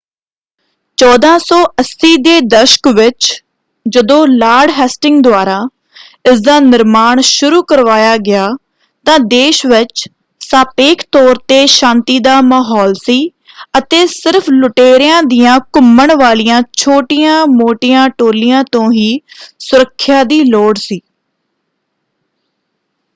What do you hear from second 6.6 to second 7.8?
ਨਿਰਮਾਣ ਸ਼ੁਰੂ